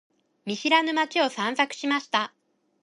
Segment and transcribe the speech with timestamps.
[0.47, 2.33] 見知らぬ街を散策しました。